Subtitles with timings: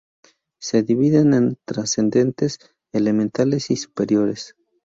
[0.59, 2.57] Se dividen en trascendentes
[2.91, 4.55] elementales y superiores.